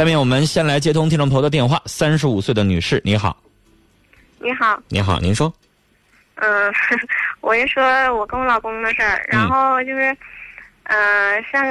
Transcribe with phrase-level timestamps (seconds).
[0.00, 1.78] 下面我们先来接通听众朋友的电话。
[1.84, 3.36] 三十五岁的女士，你好。
[4.38, 4.82] 你好。
[4.88, 5.52] 你好，您说。
[6.36, 6.72] 嗯，
[7.42, 7.84] 我就说
[8.16, 10.16] 我跟我老公的事儿，然后就是，
[10.84, 11.62] 嗯，上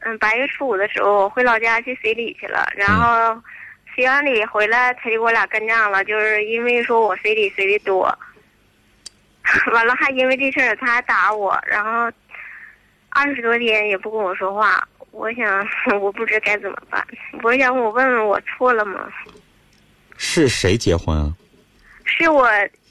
[0.00, 3.40] 嗯八月初五的时候，我回老家去随礼去了，然后
[3.94, 8.12] 随完礼回来，他就给我俩干仗了，就是因为说我随礼随的多，
[9.72, 12.10] 完了还因为这事儿他还打我，然后
[13.10, 14.82] 二十多天也不跟我说话。
[15.16, 15.66] 我想，
[16.00, 17.04] 我不知该怎么办。
[17.42, 19.08] 我想，我问问我错了吗？
[20.18, 21.32] 是谁结婚啊？
[22.04, 22.48] 是我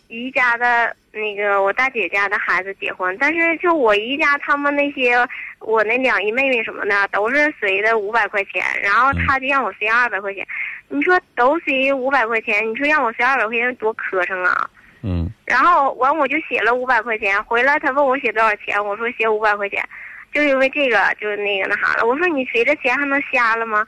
[0.08, 5.16] 姨家的那个我大姐家的孩子结婚，但是就我姨家他们那些
[5.60, 10.46] 我那两姨妹妹什么的都是随的五百块钱，然后他就让我随二百块钱。
[10.90, 14.70] 你说都随五百块钱，你说让我随二百块钱多磕碜啊！
[15.04, 15.32] 嗯。
[15.46, 19.88] 然后完我就写了五百块钱，回来他问我写多少钱，我说写五百块钱。
[20.36, 22.06] 就因为这个，就那个那啥了。
[22.06, 23.86] 我说你随着钱还能瞎了吗？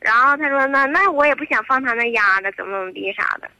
[0.00, 3.50] 然后他说那那我也不想放他那压着，怎么怎么地啥的。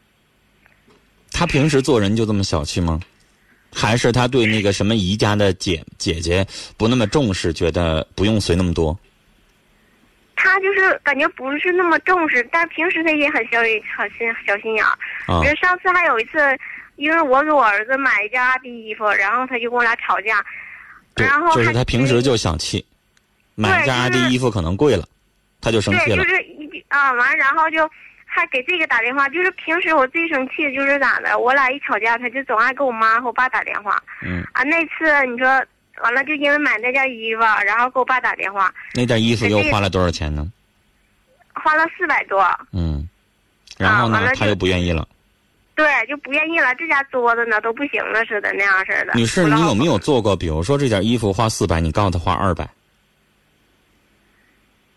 [1.33, 3.00] 他平时做人就这么小气吗？
[3.75, 8.98] 还是他对那个什么姨家的姐姐姐不那么重视，觉得不用随那么多？
[10.36, 13.58] 他就是感觉不是那么重视，但平时他也很小
[13.97, 14.92] 好心小心眼儿。
[15.27, 15.42] 啊。
[15.55, 16.38] 上次还有一次，
[16.97, 20.44] 因为我给我儿子买一件阿迪衣服，然后他就跟我俩吵架。
[21.24, 22.84] 然后就是他平时就想气，
[23.55, 25.05] 买件阿迪衣服可能贵了，
[25.60, 26.22] 他就生气了。
[26.22, 27.88] 就是一啊完，然后就
[28.25, 29.28] 还给这个打电话。
[29.28, 34.02] 就是平时我最生气的就是咋的，我俩一吵架，他就总爱给我妈和我爸打电话。
[34.22, 35.47] 嗯啊，那次你说
[36.02, 38.72] 完了，就因为买那件衣服，然后给我爸打电话。
[38.94, 40.50] 那件衣服又花了多少钱呢？
[41.55, 42.41] 花了四百多。
[42.72, 43.08] 嗯，
[43.77, 45.06] 然后呢，他又不愿意了。
[45.79, 46.75] 对，就不愿意了。
[46.75, 49.12] 这家桌子呢都不行了似的那样似的。
[49.15, 50.34] 女士，你有没有做过？
[50.34, 52.69] 比如说这件衣服花四百，你告诉他花二百。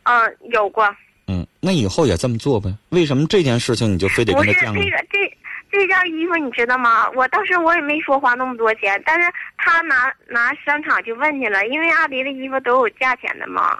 [0.05, 0.83] 嗯，有过。
[1.27, 2.75] 嗯，那以后也这么做呗？
[2.89, 4.73] 为什么这件事情你就非得跟他犟？
[4.73, 5.37] 不是这个这
[5.71, 7.07] 这件衣服你知道吗？
[7.11, 13.77] 我当时我也没说花那么多钱，但是他拿拿商场去问去了，因为阿迪的衣服都有价钱的嘛。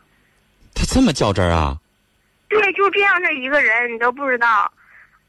[0.75, 1.75] 他这么较真儿啊？
[2.47, 4.71] 对，就这样的一个人，你都不知道，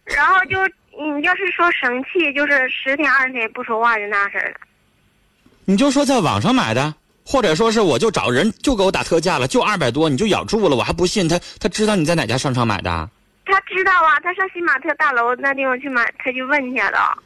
[0.04, 0.58] 然后就。
[0.98, 4.56] 你要是说生气，就是十天二十天不说话就那事儿了。
[5.64, 6.94] 你就说在网上买的，
[7.24, 11.40] 或者说是我就找人就给我打特价了，就二百多，你就咬住了，我还不信他。
[11.60, 13.08] 他知道你在哪家商场买的？
[13.44, 17.16] 他知道啊，他上新玛特大楼那地方去买，他就问去了，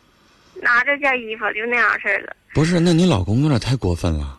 [0.63, 2.37] 拿着件衣服就那样式儿的。
[2.55, 4.39] 不是，那你老公有点太过分了。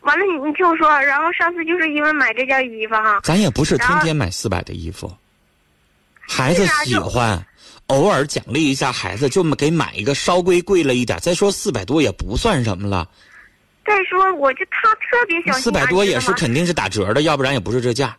[0.00, 3.20] 完了，你你听我说，然后上次就是因为买这件衣服哈。
[3.22, 5.10] 咱也不是天天买四百的衣服，
[6.28, 7.42] 孩子喜欢。
[7.92, 11.18] 偶尔奖励一下孩子，就给买一个稍微贵了一点。
[11.18, 13.06] 再说四百多也不算什么了。
[13.84, 15.62] 再说，我就他特别小心。
[15.62, 18.16] 四百多也是肯定是打折的，要不然也不是这价，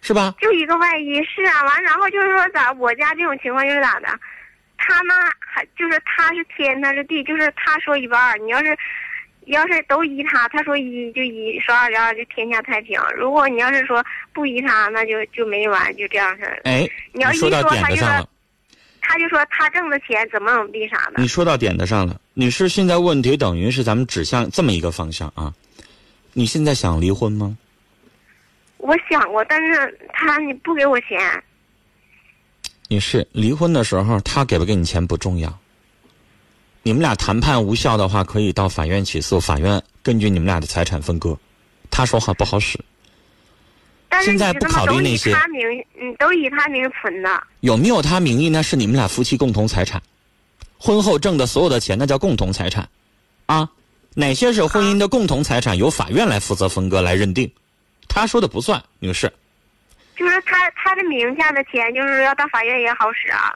[0.00, 0.34] 是吧？
[0.40, 2.72] 就一个外衣是啊，完然后就是说咋？
[2.72, 4.08] 我家这种情况就是咋的？
[4.78, 8.76] 他呢还就是他是天，他是地，就是他说一半你要是
[9.46, 12.98] 要是都依他，他说一就一，说二就二，就天下太平。
[13.16, 14.02] 如果你要是说
[14.32, 16.60] 不依他，那就就没完，就这样式儿。
[16.64, 18.28] 哎，你要一说到点子上了。
[19.08, 21.22] 他就说他挣的钱怎么怎么地啥的。
[21.22, 25.54] 你说到点子上了，女士，现在问题等于是咱们指向这么一个方向啊。
[26.32, 27.56] 你现在想离婚吗？
[28.78, 31.18] 我想过，但是他你不给我钱。
[32.88, 35.56] 女士，离婚的时候他给不给你钱不重要。
[36.82, 41.38] 你们俩谈判无效的话，可以到法院起诉，法院根据你们俩的财产分割。
[41.90, 42.78] 他说话不好使。
[44.22, 45.62] 现在不考虑那些，他名，
[46.00, 47.42] 嗯，都以他名存的。
[47.60, 50.02] 有没有他名义那是你们俩夫妻共同财产，
[50.78, 52.88] 婚后挣的所有的钱那叫共同财产，
[53.46, 53.68] 啊，
[54.14, 57.50] 哪些是婚姻的共同财产，由法院来负责分割来认定。
[58.08, 59.32] 他说的不算，女士。
[60.16, 63.52] 就是他他的名下的钱，就是要到法院也好使啊。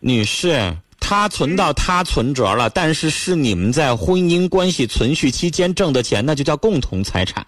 [0.00, 7.46] 女士，他存到他存折了，但是是你们在婚姻关系存续期间挣的钱，那就叫共同财产。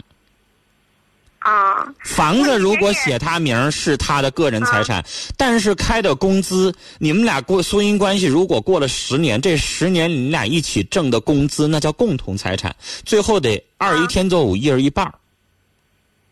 [1.44, 5.04] 啊，房子如果写他名是他的个人财产，
[5.36, 12.74] 但是开的工资，你们俩过婚姻关系如果过了十年，这十年你俩一起挣的工资那叫共同财产，
[13.04, 15.12] 最后得二一天作五，一人一半。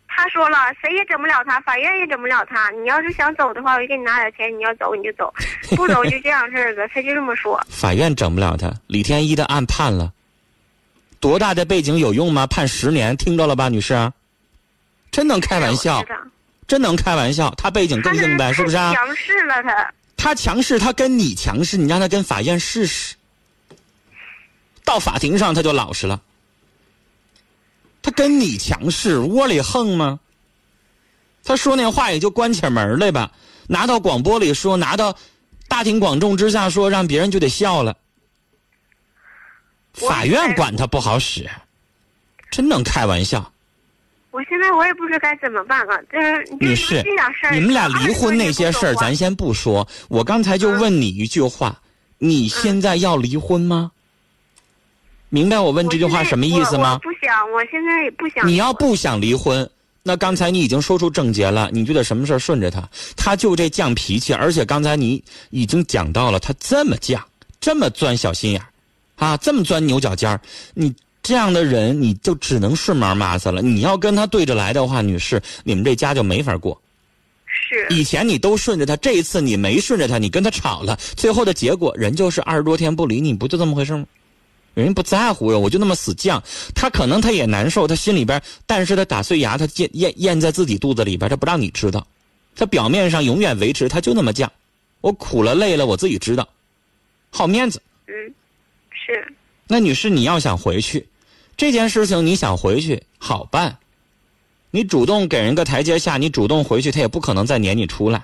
[0.08, 2.70] 他说了，谁也整不了他，法院也整不了他。
[2.70, 5.30] 你要是想走的话，我就给你拿点钱，你要走你就走，
[5.76, 6.88] 不走就这样式儿的。
[6.94, 7.60] 他就这么说。
[7.68, 10.10] 法院整不了他，李天一的案判了，
[11.20, 12.46] 多大的背景有用吗？
[12.46, 14.10] 判十年，听着了吧，女士。
[15.12, 16.04] 真能开玩笑，
[16.66, 17.54] 真能开玩笑。
[17.56, 18.92] 他背景更硬呗，是不是啊？
[18.92, 19.94] 强势了他。
[20.16, 23.14] 他强势，他跟你强势，你让他跟法院试试。
[24.84, 26.20] 到法庭上他就老实了。
[28.00, 30.18] 他跟你强势，窝里横吗？
[31.44, 33.30] 他说那话也就关起门来吧，
[33.66, 35.16] 拿到广播里说，拿到
[35.68, 37.96] 大庭广众之下说，让别人就得笑了。
[39.92, 41.50] 法院管他不好使，
[42.50, 43.51] 真能开玩笑。
[44.32, 49.86] 我现在我也不知该怎么办了，就是女士这点事儿，你们俩离婚那些事儿，咱先不说。
[50.08, 51.78] 我刚才就问你一句话：
[52.16, 53.92] 你现在要离婚吗？
[55.28, 56.98] 明白我问这句话什么意思吗？
[57.02, 58.48] 不想，我现在也不想。
[58.48, 59.68] 你要不想离婚，
[60.02, 61.68] 那刚才你已经说出症结了。
[61.70, 67.20] 你就得什么事儿顺着他，他就这犟脾气，而且刚才你已经讲到了，他这么犟，
[67.60, 68.66] 这么钻小心眼儿，
[69.16, 70.40] 啊，这么钻牛角尖儿，
[70.72, 70.94] 你。
[71.22, 73.62] 这样的人，你就只能顺毛骂死了。
[73.62, 76.80] 你要跟他对着来的话，女士，你们这家就没法过。
[77.46, 77.86] 是。
[77.90, 84.04] 以前你都顺着他，这一次你没顺着他，你跟他吵了，最后的结果，人就是二十多天不理你，不就这么回事吗？
[84.74, 86.42] 人家不在乎呀，我就那么死犟。
[86.74, 92.06] 他可能他也难受，他心里边，但是他打碎牙，他咽咽咽在自己肚子里边，他不让你知道。
[92.56, 94.48] 他表面上永远维持，他就那么犟。
[95.02, 96.48] 我苦了累了，我自己知道，
[97.30, 97.80] 好面子。
[98.06, 98.12] 嗯，
[98.90, 99.34] 是。
[99.68, 101.06] 那女士，你要想回去。
[101.62, 103.78] 这件事情你想回去好办，
[104.72, 108.20] 你主动给人个台阶下，你主动回去，他也不可能再撵你出来。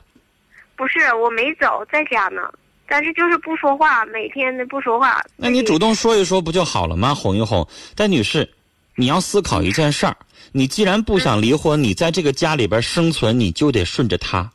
[0.75, 2.41] 不是，我没走，在家呢，
[2.89, 5.25] 但是就是不说话，每天的不说话。
[5.37, 7.15] 那你主动说一说不就好了吗？
[7.15, 7.65] 哄一哄。
[7.95, 8.51] 但女士，
[8.97, 10.17] 你要思考一件事儿：
[10.51, 14.51] 你既然不想离婚，你在这个家里边生存，你就得顺着他。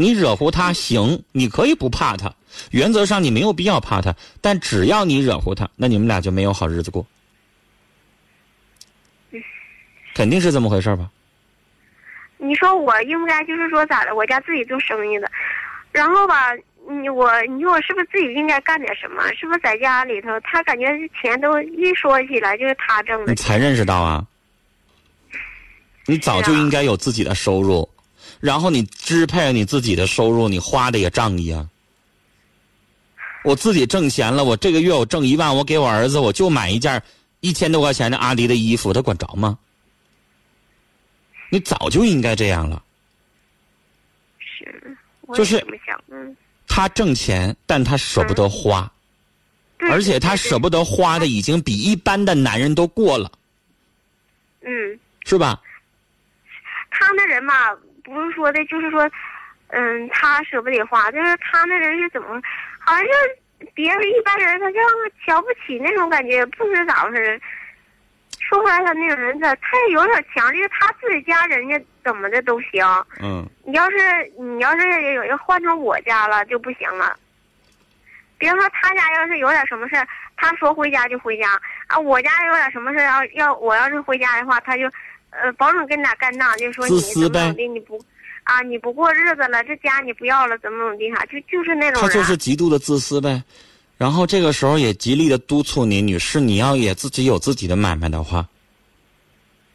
[0.00, 2.32] 你惹乎他行，你可以不怕他。
[2.70, 7.06] 原则上你没有必要怕他，但只要你惹乎他，那你们俩就没有好日子过。
[10.14, 11.10] 肯定是这么回事吧？
[12.38, 14.14] 你说我应该就是说咋的？
[14.14, 15.30] 我家自己做生意的，
[15.92, 16.54] 然后吧，
[16.88, 19.22] 你我你说我是不是自己应该干点什么？
[19.34, 20.86] 是不是在家里头，他感觉
[21.20, 23.32] 钱都一说起来就是他挣的。
[23.32, 24.26] 你才认识到啊？
[26.06, 27.86] 你早就应该有自己的收入，
[28.40, 31.68] 然后你支配你自己的收入，你花的也仗义啊。
[33.44, 37.02] 我自己挣钱了，我这个月我挣一万，我给我儿子我就买一件
[37.40, 39.58] 一千多块钱的阿迪的衣服，他管着吗？
[41.50, 42.82] 你早就应该这样了。
[44.38, 44.96] 是，
[45.34, 45.64] 就是。
[46.72, 48.90] 他挣钱，但他舍不得花，
[49.90, 53.32] 而且他舍不得花的已经比一般的男人都过了。
[54.60, 55.00] 嗯。
[55.24, 55.60] 是吧？
[56.90, 57.54] 他那人嘛，
[58.04, 59.08] 不是说的，就是说，
[59.68, 62.40] 嗯，他舍不得花，就是他那人是怎么？
[62.78, 63.06] 好像
[63.74, 64.82] 别人一般人，他像
[65.26, 67.40] 瞧不起那种感觉，不知咋回事。
[68.38, 72.84] 说出来他那种人，他他也有点强，就是他自己家人家怎么的都行。
[73.20, 73.46] 嗯。
[73.64, 73.96] 你要是
[74.36, 77.16] 你要是有要换成我家了就不行了。
[78.38, 79.94] 比如说他家要是有点什么事
[80.34, 81.50] 他说回家就回家
[81.86, 81.98] 啊。
[81.98, 84.90] 我家有点什么事要要我要是回家的话，他就
[85.30, 88.02] 呃保证跟你俩干仗，就说你怎么怎么的你不。
[88.42, 88.62] 啊！
[88.62, 91.24] 你不过日子了，这家你不要了，怎么怎么地啥？
[91.26, 92.02] 就就是那种。
[92.02, 93.40] 他就是极度的自私呗，
[93.96, 98.48] 然后这个时候也极力的督促你，女士，你要也自己有自己的买卖的话，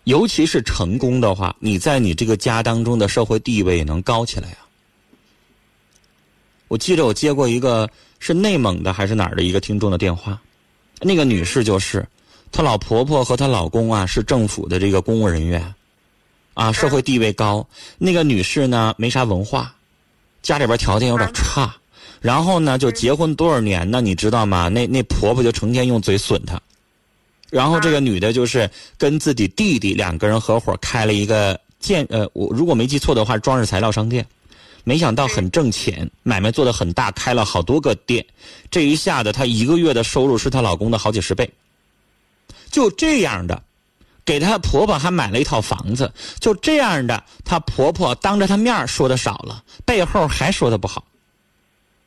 [0.05, 4.67] 尤其是成功的话，你在你这个家当中的社会地位也能高起来啊。
[6.67, 7.87] 我记得我接过一个
[8.19, 10.41] 是内蒙的还是哪儿的一个听众的电话，
[10.99, 12.05] 那个女士就是，
[12.51, 15.73] 她老婆婆和她老公啊是政府的这个公务人员。
[16.53, 19.75] 啊，社会地位高，那个女士呢没啥文化，
[20.41, 21.75] 家里边条件有点差，
[22.21, 23.99] 然后呢就结婚多少年呢？
[23.99, 24.69] 你知道吗？
[24.69, 26.57] 那那婆婆就成天用嘴损她，
[27.49, 34.25] 然后这个女的就是跟自己弟弟两个人合伙开了一个建呃，我如果没记错的话，装饰材料商店，
[34.85, 38.25] 没想到很挣钱，买卖做的很大，开了好多个店，
[38.71, 41.51] 这一下子她一个月的收入是她老公的好几十倍，
[42.75, 43.63] 就这样的。
[44.25, 51.05] 给她婆婆还买了一套房子，就这样的，她婆婆当着她面说的少了，背后还说的不好。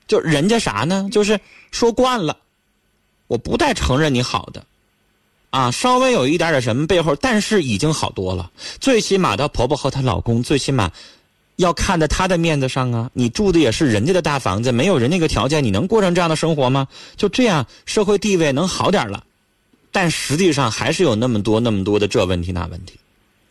[0.07, 1.09] 就人家啥呢？
[1.11, 2.37] 就是说惯了，
[3.29, 4.65] 我不带承认你好的，
[5.51, 8.51] 啊，稍微有一点点什么背后，但是已经好多了。
[8.79, 10.91] 最起码她婆婆和她老公，最起码
[11.57, 13.09] 要看在她的面子上啊。
[13.15, 16.89] 你住的也是人家的大房子，没有人那个条件，你能过上这样的生活吗？
[17.17, 19.23] 就这样，社会地位能好点了。
[20.01, 23.01] 但实际上还是有那么多那么多的这问题那问题，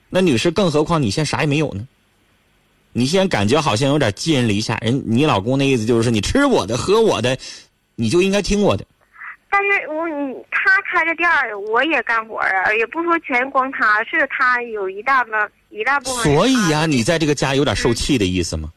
[0.09, 1.85] 那女士，更何况你现在啥也没有呢？
[2.93, 7.37] 你现在感觉好像有点寄人篱下，人你老公那意思就是你吃我的喝我的，
[7.95, 8.85] 你就应该听我的。
[9.49, 15.31] 但是我你他开着店儿，我也干活啊，也不说全光他，是他有一大部
[15.69, 16.23] 一大部分。
[16.23, 18.71] 所以呀，你在这个家有点受气的意思吗？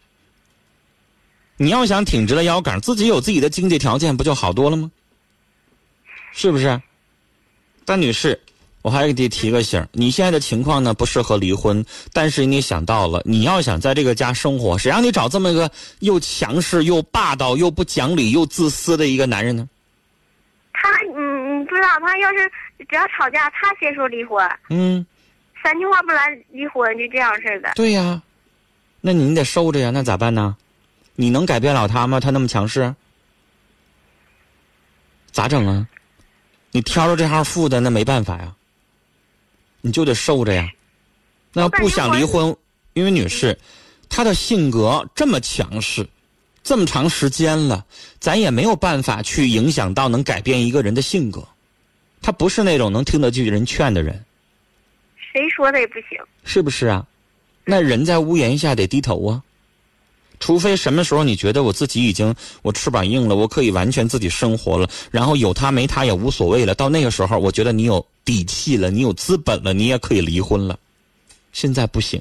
[1.57, 4.91] 你要想挺直了腰杆，自己有自己的经济条件，不就好多了吗？
[6.33, 6.83] 是不是？
[7.90, 8.38] 张女士，
[8.82, 15.68] 我还给你提个醒你现在的情况呢不适合离婚，但是你想到了，你要想在这个家生活，谁让你找这么一个
[15.99, 19.68] 又强势又霸道又不讲理又自私的一个男人呢？
[20.73, 22.49] 他，你你不知道，他要是
[22.88, 25.04] 只要吵架，他先说离婚，嗯，
[25.61, 27.73] 三句话不来离婚，就这样式的。
[27.75, 28.23] 对呀，
[29.00, 30.56] 那你得受着呀，那咋办呢？
[31.16, 32.20] 你能改变了他吗？
[32.20, 32.94] 他那么强势，
[35.32, 35.88] 咋整啊？
[36.73, 38.55] 你挑着这号富的，那没办法呀。
[39.81, 40.71] 你就得受着呀。
[41.53, 42.55] 那要不想离婚，
[42.93, 43.59] 因为女士，
[44.09, 46.07] 她的性格这么强势，
[46.62, 47.85] 这么长时间了，
[48.19, 51.47] 咱也没有办法去影响到能改变一个人的性格。
[52.23, 54.25] 她不是那种能听得进人劝的人。
[55.33, 56.19] 谁说的也不行。
[56.45, 57.07] 是不是啊？
[57.65, 59.43] 那人在屋檐下得低头啊。
[60.40, 66.75] 除非什么时候你觉得我自己已经我翅膀硬了，我可以完全自己生活了，然后有他没他也无所谓了。
[66.75, 70.76] 到那个时候，我觉得你有底气了，你有资本了，你也可以离婚了。
[71.52, 72.20] 现在不行。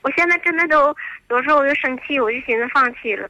[0.00, 0.94] 我现在真的都
[1.30, 3.28] 有时候我就生气，我就寻思放弃了。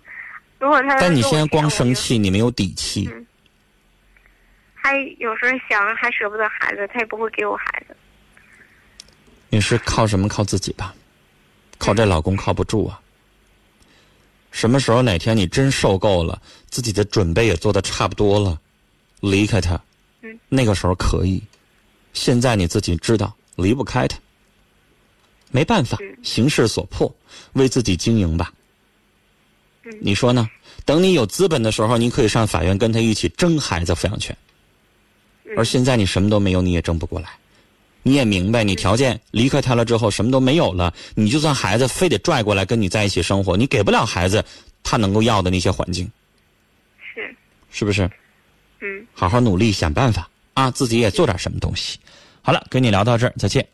[0.59, 3.09] 如果他但你现在光生气，你没有底气。
[3.13, 3.27] 嗯。
[4.75, 7.97] 还有时候想还舍不得孩子，他也不会给我孩子。
[9.49, 10.29] 你是靠什么？
[10.29, 10.95] 靠自己吧。
[11.85, 12.99] 靠这老公靠不住啊！
[14.51, 18.59] 什么时候哪天你真受够了，自己的准备也做的差不多了，
[19.21, 19.79] 离开他，
[20.49, 21.43] 那个时候可以。
[22.15, 24.19] 现在你自己知道离不开他，
[25.51, 27.15] 没办法，形势所迫，
[27.53, 28.51] 为自己经营吧。
[30.01, 30.49] 你说呢？
[30.87, 34.35] 等你有资本的时候，你可以上法院跟他一起争孩子抚养权。
[35.55, 37.29] 而现在你什么都没有，你也争不过来。
[38.07, 44.45] 你也明白，你条件离开他了之后什么都没有了，你就算孩子非得拽过来跟你在一起生活，你给不了孩子
[44.83, 46.09] 他能够要的那些环境，
[47.15, 47.35] 是
[47.71, 48.03] 是不是？
[48.83, 51.99] 嗯，好好努力想办法啊，自己也做点什么东西。
[52.43, 53.67] 好了，跟你聊到这儿，再见。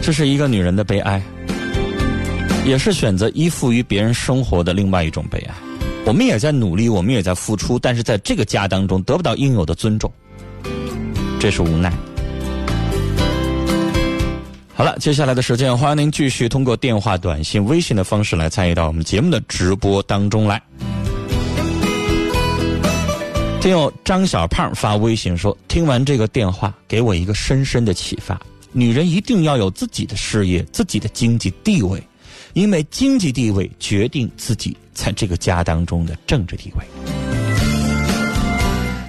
[0.00, 1.20] 这是一个女人的悲哀，
[2.64, 5.54] 也是选择依附于别人生活的另外一种悲哀。
[6.06, 10.12] 我们也在努力，我们也在付出，但是在这个家当中得不到应有的尊重，
[11.40, 11.90] 这是无奈。
[14.74, 20.60] 好了，接下来的时间，欢迎您继续通过电话、短信、微信的方式来参与到我们节目的直播当中来。
[23.62, 28.38] 听友张小胖发微信说：“听完这个电话，给我一个深深的启发：
[28.72, 32.02] 女人一定要有自己的事业、自己的经济地位。”
[32.54, 36.84] 因为经济地位决定自己在这个家当中的政治地位。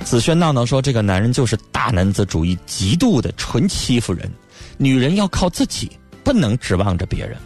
[0.04, 4.30] 子轩闹闹说：“这个男人就是大男子主义，极度的纯欺负人。
[4.78, 5.92] 女人要靠自己，
[6.24, 7.38] 不能指望着别人。”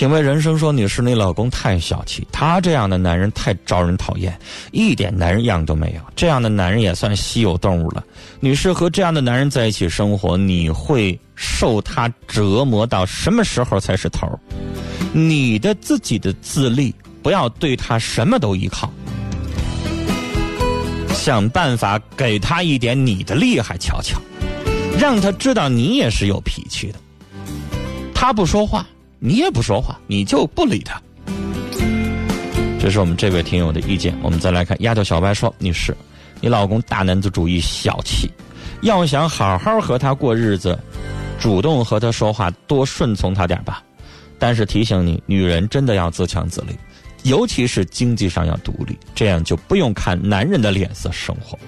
[0.00, 4.34] 品味人生说：“女士，你老公太小气，他这样的男人太招人讨厌，
[4.72, 6.00] 一点男人样都没有。
[6.16, 8.02] 这样的男人也算稀有动物了。
[8.40, 14.26] 女士和这样的男人在一起生活，你会受他折磨到什么时候才是头？
[15.12, 18.90] 你的自己的自立，不要对他什么都依靠，
[21.12, 24.18] 想办法给他一点你的厉害瞧瞧，
[24.98, 26.98] 让他知道你也是有脾气的。
[28.14, 28.86] 他不说话。”
[29.22, 30.98] 你也不说话，你就不理他。
[32.80, 34.18] 这是我们这位听友的意见。
[34.22, 35.94] 我们再来看丫头小白说：“女士，
[36.40, 38.30] 你老公大男子主义、小气，
[38.80, 40.78] 要想好好和他过日子，
[41.38, 43.82] 主动和他说话，多顺从他点吧。
[44.38, 46.74] 但是提醒你，女人真的要自强自立，
[47.24, 51.58] 尤其是经济上要独立，这样就不用看男人的脸色生活。”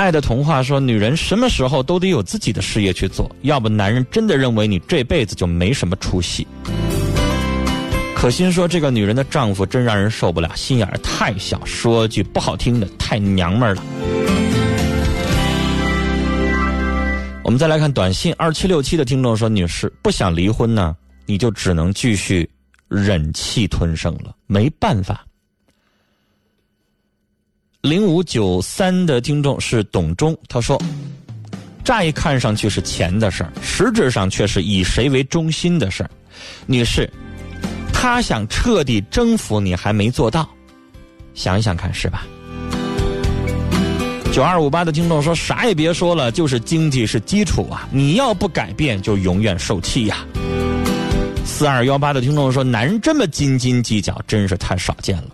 [0.00, 6.48] 爱的童话说：“女人什么时候都得有自己的事业去做，要不男人真的认为你这辈子就没什么出息。”
[8.16, 13.82] 可心说：“这个女人的丈夫真让人受不了，心眼儿太小，说句不好听的，太娘们儿了。”
[17.44, 22.48] 我们再来看短信，二七六七的听众说：“女士不想离婚呢，你就只能继续
[22.88, 25.22] 忍气吞声了，没办法。”
[27.82, 30.80] 零五九三的听众是董忠，他说
[31.82, 36.10] ：“乍一看上去是钱的事儿，实质上却是以谁为中心的事儿。”
[36.66, 37.10] 女士，
[37.90, 40.46] 他想彻底征服你还没做到，
[41.32, 42.26] 想一想看是吧？
[44.30, 47.88] 九二五八的听众说：“啥也别说了，就是经济是基础啊！
[47.90, 50.18] 你要不改变，就永远受气呀。”
[51.46, 55.24] 四二幺八的听众说：“男人这么斤斤计较，真是太少见了。”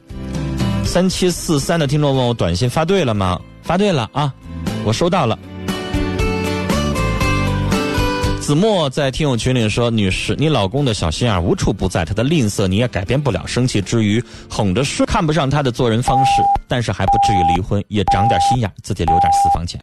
[0.86, 3.38] 三七四三的听众问我短信发对了吗？
[3.62, 4.32] 发对了啊，
[4.84, 5.38] 我收到了。
[8.40, 13.44] 子墨在听友群里说：“女士，你老公的小心眼无处不在，他的吝啬你也改变不了。
[13.44, 19.74] 生气之余哄着说看不上他的做人方式，但是还不至于离婚，也长点心眼，自己留点私房钱。”